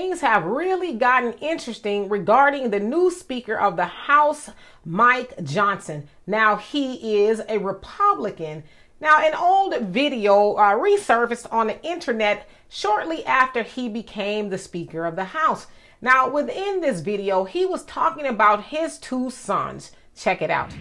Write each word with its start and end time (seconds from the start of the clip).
things 0.00 0.22
have 0.22 0.46
really 0.46 0.94
gotten 0.94 1.34
interesting 1.42 2.08
regarding 2.08 2.70
the 2.70 2.80
new 2.80 3.10
Speaker 3.10 3.60
of 3.60 3.76
the 3.76 3.84
House, 3.84 4.48
Mike 4.82 5.44
Johnson. 5.44 6.08
Now, 6.26 6.56
he 6.56 7.26
is 7.26 7.42
a 7.50 7.58
Republican. 7.58 8.64
Now, 8.98 9.18
an 9.18 9.34
old 9.34 9.78
video 9.88 10.54
uh, 10.54 10.72
resurfaced 10.72 11.52
on 11.52 11.66
the 11.66 11.84
internet 11.84 12.48
shortly 12.70 13.26
after 13.26 13.62
he 13.62 13.90
became 13.90 14.48
the 14.48 14.56
Speaker 14.56 15.04
of 15.04 15.16
the 15.16 15.24
House. 15.24 15.66
Now, 16.00 16.30
within 16.30 16.80
this 16.80 17.00
video, 17.00 17.44
he 17.44 17.66
was 17.66 17.84
talking 17.84 18.24
about 18.24 18.64
his 18.64 18.96
two 18.96 19.28
sons. 19.28 19.92
Check 20.16 20.40
it 20.40 20.50
out. 20.50 20.74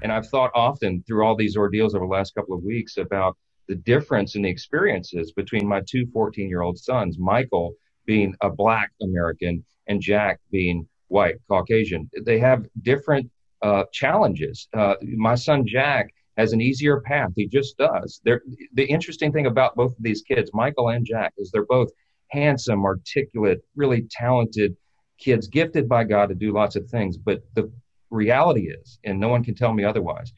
And 0.00 0.10
I've 0.10 0.28
thought 0.28 0.50
often 0.54 1.04
through 1.06 1.26
all 1.26 1.36
these 1.36 1.58
ordeals 1.58 1.94
over 1.94 2.06
the 2.06 2.10
last 2.10 2.34
couple 2.34 2.56
of 2.56 2.64
weeks 2.64 2.96
about 2.96 3.36
the 3.68 3.74
difference 3.74 4.34
in 4.34 4.40
the 4.40 4.48
experiences 4.48 5.30
between 5.32 5.68
my 5.68 5.82
two 5.86 6.06
14 6.10 6.48
year 6.48 6.62
old 6.62 6.78
sons, 6.78 7.18
Michael 7.18 7.74
being 8.06 8.34
a 8.40 8.50
black 8.50 8.90
American 9.02 9.64
and 9.86 10.00
Jack 10.00 10.40
being 10.50 10.86
white, 11.08 11.36
Caucasian. 11.48 12.10
They 12.24 12.38
have 12.38 12.66
different 12.82 13.30
uh, 13.62 13.84
challenges. 13.92 14.68
Uh, 14.74 14.94
my 15.16 15.34
son 15.34 15.66
Jack 15.66 16.12
has 16.36 16.52
an 16.52 16.60
easier 16.60 17.00
path. 17.00 17.30
He 17.36 17.46
just 17.46 17.76
does. 17.76 18.20
They're, 18.24 18.42
the 18.72 18.84
interesting 18.84 19.32
thing 19.32 19.46
about 19.46 19.76
both 19.76 19.92
of 19.92 20.02
these 20.02 20.22
kids, 20.22 20.50
Michael 20.54 20.88
and 20.88 21.04
Jack, 21.04 21.34
is 21.36 21.50
they're 21.50 21.66
both 21.66 21.90
handsome, 22.30 22.84
articulate, 22.84 23.60
really 23.76 24.06
talented 24.10 24.76
kids, 25.18 25.46
gifted 25.46 25.88
by 25.88 26.04
God 26.04 26.30
to 26.30 26.34
do 26.34 26.52
lots 26.52 26.76
of 26.76 26.88
things. 26.88 27.16
But 27.16 27.42
the 27.54 27.70
reality 28.10 28.70
is, 28.70 28.98
and 29.04 29.20
no 29.20 29.28
one 29.28 29.44
can 29.44 29.54
tell 29.54 29.72
me 29.72 29.84
otherwise, 29.84 30.32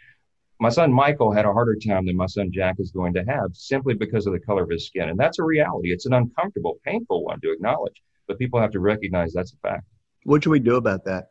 my 0.61 0.69
son 0.69 0.93
Michael 0.93 1.33
had 1.33 1.45
a 1.45 1.53
harder 1.53 1.77
time 1.77 2.07
than 2.07 2.17
my 2.17 2.27
son 2.27 2.51
Jack 2.53 2.77
is 2.79 2.91
going 2.91 3.12
to 3.15 3.25
have 3.25 3.51
simply 3.55 3.95
because 3.95 4.27
of 4.27 4.33
the 4.33 4.41
color 4.41 4.62
of 4.62 4.71
his 4.71 4.87
skin. 4.87 5.09
And 5.09 5.19
that's 5.19 5.39
a 5.39 5.45
reality. 5.45 5.93
It's 5.93 6.07
an 6.07 6.15
uncomfortable, 6.15 6.79
painful 6.85 7.25
one 7.25 7.41
to 7.41 7.53
acknowledge, 7.53 8.03
but 8.29 8.39
people 8.39 8.61
have 8.61 8.71
to 8.73 8.81
recognize 8.81 9.33
that's 9.33 9.53
a 9.53 9.57
fact. 9.69 9.85
What 10.25 10.43
should 10.43 10.51
we 10.51 10.61
do 10.61 10.77
about 10.77 11.05
that? 11.05 11.27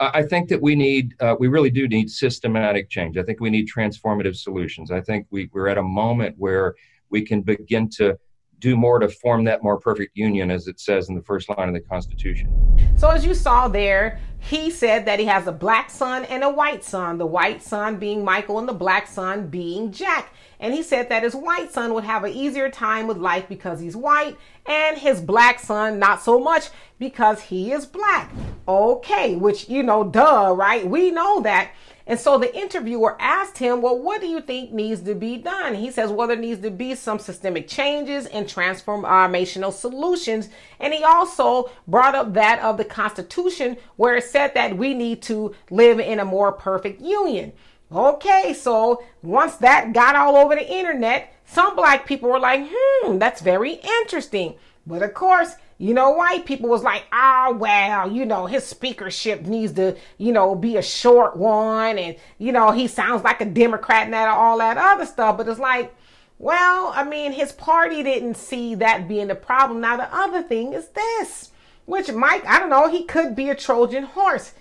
I 0.00 0.24
think 0.24 0.48
that 0.48 0.60
we 0.60 0.74
need, 0.74 1.14
uh, 1.20 1.36
we 1.38 1.46
really 1.46 1.70
do 1.70 1.86
need 1.86 2.10
systematic 2.10 2.90
change. 2.90 3.16
I 3.16 3.22
think 3.22 3.38
we 3.40 3.50
need 3.50 3.68
transformative 3.68 4.34
solutions. 4.34 4.90
I 4.90 5.00
think 5.00 5.26
we, 5.30 5.48
we're 5.52 5.68
at 5.68 5.78
a 5.78 5.82
moment 5.82 6.34
where 6.38 6.74
we 7.10 7.24
can 7.24 7.42
begin 7.42 7.88
to 7.90 8.18
do 8.62 8.76
more 8.76 9.00
to 9.00 9.08
form 9.08 9.42
that 9.44 9.62
more 9.62 9.78
perfect 9.78 10.16
union, 10.16 10.50
as 10.50 10.68
it 10.68 10.78
says 10.78 11.08
in 11.08 11.16
the 11.16 11.22
first 11.22 11.50
line 11.50 11.68
of 11.68 11.74
the 11.74 11.80
Constitution. 11.80 12.48
So, 12.96 13.10
as 13.10 13.24
you 13.24 13.34
saw 13.34 13.66
there, 13.66 14.20
he 14.38 14.70
said 14.70 15.04
that 15.06 15.18
he 15.18 15.24
has 15.26 15.48
a 15.48 15.52
black 15.52 15.90
son 15.90 16.24
and 16.26 16.44
a 16.44 16.48
white 16.48 16.84
son, 16.84 17.18
the 17.18 17.26
white 17.26 17.60
son 17.60 17.96
being 17.96 18.24
Michael 18.24 18.60
and 18.60 18.68
the 18.68 18.72
black 18.72 19.08
son 19.08 19.48
being 19.48 19.90
Jack. 19.90 20.32
And 20.60 20.72
he 20.72 20.82
said 20.82 21.08
that 21.08 21.24
his 21.24 21.34
white 21.34 21.72
son 21.72 21.92
would 21.92 22.04
have 22.04 22.22
an 22.22 22.32
easier 22.32 22.70
time 22.70 23.08
with 23.08 23.16
life 23.16 23.48
because 23.48 23.80
he's 23.80 23.96
white, 23.96 24.36
and 24.64 24.96
his 24.96 25.20
black 25.20 25.58
son 25.58 25.98
not 25.98 26.22
so 26.22 26.38
much 26.38 26.70
because 27.00 27.42
he 27.42 27.72
is 27.72 27.84
black. 27.84 28.30
Okay, 28.68 29.34
which, 29.34 29.68
you 29.68 29.82
know, 29.82 30.04
duh, 30.04 30.54
right? 30.56 30.86
We 30.86 31.10
know 31.10 31.40
that. 31.40 31.72
And 32.06 32.18
so 32.18 32.38
the 32.38 32.54
interviewer 32.54 33.16
asked 33.20 33.58
him, 33.58 33.80
Well, 33.80 33.98
what 33.98 34.20
do 34.20 34.26
you 34.26 34.40
think 34.40 34.72
needs 34.72 35.02
to 35.02 35.14
be 35.14 35.36
done? 35.36 35.74
He 35.74 35.90
says, 35.90 36.10
Well, 36.10 36.26
there 36.26 36.36
needs 36.36 36.60
to 36.62 36.70
be 36.70 36.94
some 36.94 37.18
systemic 37.18 37.68
changes 37.68 38.26
and 38.26 38.46
transformational 38.46 39.72
solutions. 39.72 40.48
And 40.80 40.92
he 40.92 41.04
also 41.04 41.70
brought 41.86 42.14
up 42.14 42.34
that 42.34 42.60
of 42.60 42.76
the 42.76 42.84
Constitution, 42.84 43.76
where 43.96 44.16
it 44.16 44.24
said 44.24 44.54
that 44.54 44.76
we 44.76 44.94
need 44.94 45.22
to 45.22 45.54
live 45.70 46.00
in 46.00 46.18
a 46.18 46.24
more 46.24 46.52
perfect 46.52 47.00
union. 47.00 47.52
Okay, 47.92 48.54
so 48.54 49.04
once 49.22 49.56
that 49.56 49.92
got 49.92 50.16
all 50.16 50.36
over 50.36 50.54
the 50.54 50.68
internet, 50.68 51.34
some 51.44 51.76
black 51.76 52.06
people 52.06 52.30
were 52.30 52.40
like, 52.40 52.66
Hmm, 52.72 53.18
that's 53.18 53.42
very 53.42 53.80
interesting. 54.00 54.54
But 54.86 55.02
of 55.02 55.14
course, 55.14 55.54
you 55.82 55.94
know, 55.94 56.10
white 56.10 56.46
people 56.46 56.68
was 56.68 56.84
like, 56.84 57.02
oh, 57.12 57.56
well, 57.58 58.08
you 58.08 58.24
know, 58.24 58.46
his 58.46 58.64
speakership 58.64 59.42
needs 59.42 59.72
to, 59.72 59.96
you 60.16 60.30
know, 60.30 60.54
be 60.54 60.76
a 60.76 60.82
short 60.82 61.36
one. 61.36 61.98
And, 61.98 62.14
you 62.38 62.52
know, 62.52 62.70
he 62.70 62.86
sounds 62.86 63.24
like 63.24 63.40
a 63.40 63.44
Democrat 63.44 64.04
and 64.04 64.14
that, 64.14 64.28
all 64.28 64.58
that 64.58 64.78
other 64.78 65.04
stuff. 65.04 65.36
But 65.36 65.48
it's 65.48 65.58
like, 65.58 65.92
well, 66.38 66.92
I 66.94 67.02
mean, 67.02 67.32
his 67.32 67.50
party 67.50 68.04
didn't 68.04 68.36
see 68.36 68.76
that 68.76 69.08
being 69.08 69.26
the 69.26 69.34
problem. 69.34 69.80
Now, 69.80 69.96
the 69.96 70.14
other 70.14 70.40
thing 70.40 70.72
is 70.72 70.86
this, 70.90 71.50
which 71.86 72.12
Mike, 72.12 72.46
I 72.46 72.60
don't 72.60 72.70
know, 72.70 72.88
he 72.88 73.02
could 73.02 73.34
be 73.34 73.50
a 73.50 73.54
Trojan 73.56 74.04
horse. 74.04 74.52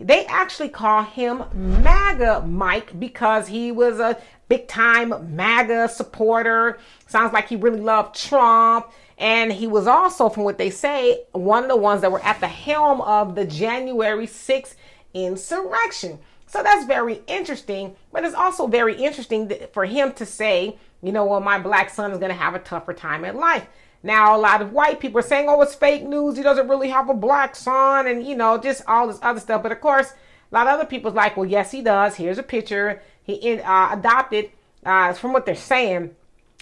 They 0.00 0.26
actually 0.26 0.70
call 0.70 1.04
him 1.04 1.44
MAGA 1.54 2.44
Mike 2.46 2.98
because 2.98 3.46
he 3.46 3.70
was 3.70 4.00
a 4.00 4.20
big 4.48 4.66
time 4.66 5.34
MAGA 5.36 5.88
supporter. 5.88 6.78
Sounds 7.06 7.32
like 7.32 7.48
he 7.48 7.56
really 7.56 7.80
loved 7.80 8.16
Trump. 8.16 8.90
And 9.18 9.52
he 9.52 9.68
was 9.68 9.86
also, 9.86 10.28
from 10.28 10.42
what 10.42 10.58
they 10.58 10.70
say, 10.70 11.24
one 11.32 11.62
of 11.62 11.68
the 11.68 11.76
ones 11.76 12.00
that 12.00 12.10
were 12.10 12.24
at 12.24 12.40
the 12.40 12.48
helm 12.48 13.00
of 13.02 13.36
the 13.36 13.44
January 13.44 14.26
6th 14.26 14.74
insurrection. 15.14 16.18
So 16.46 16.62
that's 16.62 16.84
very 16.86 17.22
interesting. 17.28 17.94
But 18.12 18.24
it's 18.24 18.34
also 18.34 18.66
very 18.66 18.96
interesting 18.96 19.50
for 19.72 19.84
him 19.84 20.12
to 20.14 20.26
say, 20.26 20.76
you 21.02 21.12
know, 21.12 21.24
well, 21.24 21.40
my 21.40 21.58
black 21.58 21.90
son 21.90 22.10
is 22.10 22.18
going 22.18 22.30
to 22.30 22.36
have 22.36 22.54
a 22.54 22.58
tougher 22.58 22.94
time 22.94 23.24
in 23.24 23.36
life. 23.36 23.66
Now, 24.04 24.36
a 24.36 24.38
lot 24.38 24.60
of 24.60 24.72
white 24.72 25.00
people 25.00 25.18
are 25.18 25.22
saying, 25.22 25.46
oh, 25.48 25.62
it's 25.62 25.74
fake 25.74 26.04
news. 26.04 26.36
He 26.36 26.42
doesn't 26.42 26.68
really 26.68 26.90
have 26.90 27.08
a 27.08 27.14
black 27.14 27.56
son, 27.56 28.06
and, 28.06 28.24
you 28.24 28.36
know, 28.36 28.58
just 28.58 28.82
all 28.86 29.08
this 29.08 29.18
other 29.22 29.40
stuff. 29.40 29.62
But 29.62 29.72
of 29.72 29.80
course, 29.80 30.12
a 30.52 30.54
lot 30.54 30.66
of 30.66 30.74
other 30.74 30.84
people 30.84 31.10
people's 31.10 31.14
like, 31.14 31.38
well, 31.38 31.46
yes, 31.46 31.70
he 31.70 31.80
does. 31.80 32.16
Here's 32.16 32.36
a 32.36 32.42
picture. 32.42 33.02
He 33.22 33.60
uh, 33.60 33.94
adopted, 33.94 34.50
uh, 34.84 35.14
from 35.14 35.32
what 35.32 35.46
they're 35.46 35.56
saying, 35.56 36.14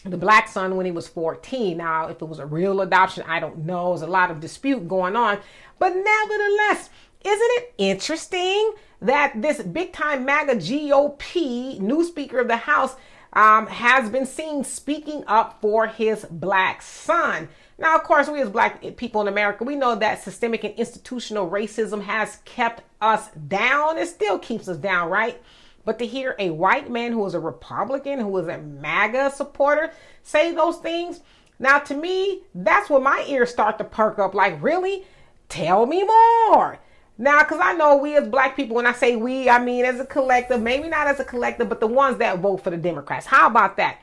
the 0.04 0.16
black 0.16 0.48
son 0.48 0.76
when 0.76 0.86
he 0.86 0.92
was 0.92 1.08
14. 1.08 1.76
Now, 1.76 2.06
if 2.06 2.22
it 2.22 2.24
was 2.24 2.38
a 2.38 2.46
real 2.46 2.80
adoption, 2.80 3.24
I 3.26 3.40
don't 3.40 3.66
know. 3.66 3.88
There's 3.88 4.02
a 4.02 4.06
lot 4.06 4.30
of 4.30 4.38
dispute 4.38 4.86
going 4.86 5.16
on. 5.16 5.38
But 5.80 5.96
nevertheless, 5.96 6.90
isn't 7.24 7.50
it 7.56 7.74
interesting 7.76 8.72
that 9.00 9.32
this 9.42 9.60
big 9.62 9.92
time 9.92 10.24
MAGA 10.24 10.56
GOP 10.56 11.80
new 11.80 12.04
Speaker 12.04 12.38
of 12.38 12.46
the 12.46 12.56
House 12.56 12.94
um, 13.32 13.66
has 13.66 14.10
been 14.10 14.26
seen 14.26 14.64
speaking 14.64 15.24
up 15.26 15.60
for 15.60 15.86
his 15.86 16.24
black 16.30 16.82
son? 16.82 17.48
Now, 17.78 17.96
of 17.96 18.04
course, 18.04 18.28
we 18.28 18.40
as 18.40 18.50
black 18.50 18.96
people 18.96 19.20
in 19.22 19.28
America, 19.28 19.64
we 19.64 19.74
know 19.74 19.94
that 19.94 20.22
systemic 20.22 20.64
and 20.64 20.74
institutional 20.74 21.50
racism 21.50 22.02
has 22.02 22.38
kept 22.44 22.82
us 23.00 23.30
down. 23.48 23.98
It 23.98 24.08
still 24.08 24.38
keeps 24.38 24.68
us 24.68 24.76
down, 24.76 25.10
right? 25.10 25.42
But 25.84 25.98
to 25.98 26.06
hear 26.06 26.36
a 26.38 26.50
white 26.50 26.90
man 26.90 27.12
who 27.12 27.26
is 27.26 27.34
a 27.34 27.40
Republican, 27.40 28.20
who 28.20 28.36
is 28.38 28.46
a 28.46 28.58
MAGA 28.58 29.32
supporter, 29.32 29.92
say 30.22 30.52
those 30.52 30.76
things, 30.76 31.20
now 31.58 31.78
to 31.80 31.94
me, 31.94 32.42
that's 32.54 32.88
when 32.88 33.02
my 33.02 33.24
ears 33.28 33.50
start 33.50 33.78
to 33.78 33.84
perk 33.84 34.18
up. 34.18 34.34
Like, 34.34 34.62
really? 34.62 35.04
Tell 35.48 35.86
me 35.86 36.04
more. 36.04 36.78
Now, 37.18 37.40
because 37.40 37.60
I 37.62 37.74
know 37.74 37.96
we 37.96 38.16
as 38.16 38.26
black 38.26 38.56
people, 38.56 38.76
when 38.76 38.86
I 38.86 38.92
say 38.92 39.16
we, 39.16 39.48
I 39.48 39.62
mean 39.62 39.84
as 39.84 40.00
a 40.00 40.06
collective, 40.06 40.60
maybe 40.60 40.88
not 40.88 41.06
as 41.06 41.20
a 41.20 41.24
collective, 41.24 41.68
but 41.68 41.80
the 41.80 41.86
ones 41.86 42.18
that 42.18 42.38
vote 42.38 42.64
for 42.64 42.70
the 42.70 42.76
Democrats. 42.76 43.26
How 43.26 43.46
about 43.46 43.76
that? 43.76 43.98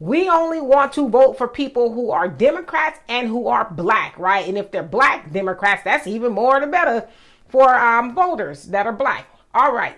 We 0.00 0.28
only 0.28 0.60
want 0.60 0.92
to 0.94 1.08
vote 1.08 1.38
for 1.38 1.48
people 1.48 1.92
who 1.92 2.10
are 2.10 2.28
Democrats 2.28 3.00
and 3.08 3.28
who 3.28 3.48
are 3.48 3.68
black, 3.70 4.16
right? 4.18 4.46
And 4.46 4.56
if 4.56 4.70
they're 4.70 4.82
black 4.82 5.32
Democrats, 5.32 5.82
that's 5.84 6.06
even 6.06 6.32
more 6.32 6.60
the 6.60 6.66
better 6.66 7.08
for 7.48 7.74
um, 7.74 8.14
voters 8.14 8.64
that 8.64 8.86
are 8.86 8.92
black. 8.92 9.26
All 9.54 9.72
right. 9.72 9.96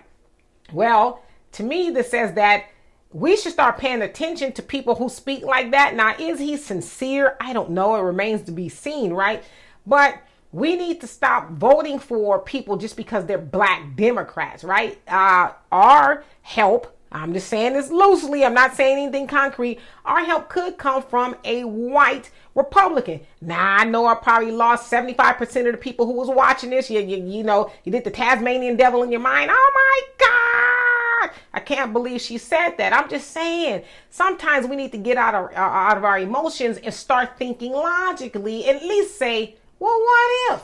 Well, 0.72 1.22
to 1.53 1.62
me, 1.62 1.91
this 1.91 2.10
says 2.10 2.34
that 2.34 2.66
we 3.12 3.37
should 3.37 3.53
start 3.53 3.78
paying 3.78 4.03
attention 4.03 4.53
to 4.53 4.62
people 4.62 4.94
who 4.94 5.09
speak 5.09 5.42
like 5.42 5.72
that. 5.72 5.94
Now, 5.94 6.15
is 6.19 6.38
he 6.38 6.56
sincere? 6.56 7.37
I 7.41 7.53
don't 7.53 7.71
know. 7.71 7.97
It 7.97 8.03
remains 8.03 8.42
to 8.42 8.53
be 8.53 8.69
seen, 8.69 9.12
right? 9.12 9.42
But 9.87 10.22
we 10.53 10.77
need 10.77 11.00
to 11.00 11.06
stop 11.06 11.50
voting 11.50 11.99
for 11.99 12.38
people 12.41 12.77
just 12.77 12.97
because 12.97 13.27
they're 13.27 13.38
black 13.38 13.94
Democrats, 13.97 14.65
right? 14.65 15.00
Uh, 15.06 15.50
our 15.71 16.25
help, 16.43 16.97
I'm 17.12 17.33
just 17.33 17.49
saying 17.49 17.75
this 17.75 17.91
loosely, 17.91 18.44
I'm 18.44 18.55
not 18.55 18.75
saying 18.75 18.99
anything 18.99 19.27
concrete. 19.27 19.78
Our 20.05 20.25
help 20.25 20.49
could 20.49 20.77
come 20.77 21.03
from 21.03 21.37
a 21.44 21.65
white 21.65 22.31
Republican. 22.55 23.21
Now 23.41 23.77
I 23.77 23.84
know 23.84 24.06
I 24.06 24.16
probably 24.16 24.50
lost 24.50 24.91
75% 24.91 25.66
of 25.66 25.72
the 25.72 25.78
people 25.78 26.07
who 26.07 26.13
was 26.13 26.28
watching 26.28 26.71
this. 26.71 26.91
You, 26.91 27.01
you, 27.01 27.24
you 27.24 27.45
know, 27.45 27.71
you 27.84 27.92
did 27.92 28.04
the 28.04 28.10
Tasmanian 28.10 28.77
devil 28.77 29.03
in 29.03 29.13
your 29.13 29.21
mind. 29.21 29.51
Oh 29.53 29.72
my 29.74 30.27
God. 30.27 31.36
I 31.53 31.60
can't 31.60 31.92
believe 31.92 32.21
she 32.21 32.39
said 32.39 32.71
that. 32.78 32.92
I'm 32.92 33.09
just 33.09 33.30
saying, 33.30 33.83
sometimes 34.09 34.66
we 34.66 34.77
need 34.77 34.92
to 34.92 34.98
get 34.98 35.16
out 35.16 35.34
of, 35.34 35.53
uh, 35.53 35.60
out 35.60 35.97
of 35.97 36.04
our 36.04 36.19
emotions 36.19 36.78
and 36.78 36.95
start 36.95 37.36
thinking 37.36 37.72
logically, 37.72 38.69
at 38.69 38.83
least 38.83 39.19
say, 39.19 39.57
well, 39.80 40.00
what 40.00 40.54
if? 40.54 40.62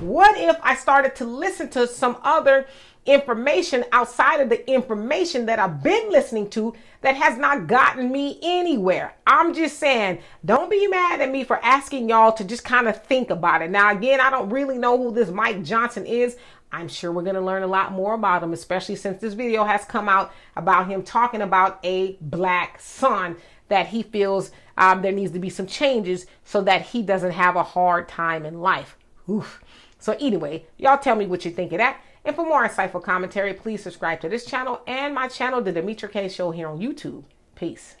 What 0.00 0.38
if 0.38 0.56
I 0.62 0.76
started 0.76 1.16
to 1.16 1.24
listen 1.24 1.68
to 1.70 1.88
some 1.88 2.18
other 2.22 2.68
information 3.08 3.84
outside 3.90 4.40
of 4.40 4.50
the 4.50 4.70
information 4.70 5.46
that 5.46 5.58
I've 5.58 5.82
been 5.82 6.10
listening 6.10 6.50
to 6.50 6.74
that 7.00 7.16
has 7.16 7.38
not 7.38 7.66
gotten 7.66 8.12
me 8.12 8.38
anywhere. 8.42 9.14
I'm 9.26 9.54
just 9.54 9.78
saying, 9.78 10.18
don't 10.44 10.70
be 10.70 10.86
mad 10.88 11.20
at 11.20 11.30
me 11.30 11.42
for 11.44 11.64
asking 11.64 12.08
y'all 12.10 12.32
to 12.32 12.44
just 12.44 12.64
kind 12.64 12.86
of 12.86 13.02
think 13.04 13.30
about 13.30 13.62
it. 13.62 13.70
Now, 13.70 13.92
again, 13.92 14.20
I 14.20 14.30
don't 14.30 14.50
really 14.50 14.76
know 14.76 14.98
who 14.98 15.12
this 15.12 15.30
Mike 15.30 15.64
Johnson 15.64 16.04
is. 16.04 16.36
I'm 16.70 16.88
sure 16.88 17.10
we're 17.10 17.22
going 17.22 17.34
to 17.34 17.40
learn 17.40 17.62
a 17.62 17.68
lot 17.68 17.92
more 17.92 18.12
about 18.12 18.42
him, 18.42 18.52
especially 18.52 18.96
since 18.96 19.22
this 19.22 19.32
video 19.32 19.64
has 19.64 19.86
come 19.86 20.06
out 20.06 20.32
about 20.54 20.86
him 20.86 21.02
talking 21.02 21.40
about 21.40 21.80
a 21.82 22.18
black 22.20 22.78
son. 22.78 23.36
That 23.68 23.88
he 23.88 24.02
feels 24.02 24.50
um, 24.76 25.02
there 25.02 25.12
needs 25.12 25.32
to 25.32 25.38
be 25.38 25.50
some 25.50 25.66
changes 25.66 26.26
so 26.44 26.62
that 26.62 26.82
he 26.82 27.02
doesn't 27.02 27.32
have 27.32 27.56
a 27.56 27.62
hard 27.62 28.08
time 28.08 28.46
in 28.46 28.60
life. 28.60 28.96
Oof. 29.28 29.62
So, 29.98 30.16
anyway, 30.20 30.66
y'all 30.76 30.98
tell 30.98 31.16
me 31.16 31.26
what 31.26 31.44
you 31.44 31.50
think 31.50 31.72
of 31.72 31.78
that. 31.78 32.00
And 32.24 32.36
for 32.36 32.44
more 32.44 32.66
insightful 32.66 33.02
commentary, 33.02 33.54
please 33.54 33.82
subscribe 33.82 34.20
to 34.20 34.28
this 34.28 34.44
channel 34.44 34.80
and 34.86 35.14
my 35.14 35.28
channel, 35.28 35.60
The 35.60 35.72
Demetra 35.72 36.10
Kaye 36.10 36.28
Show, 36.28 36.50
here 36.50 36.68
on 36.68 36.78
YouTube. 36.78 37.24
Peace. 37.54 37.96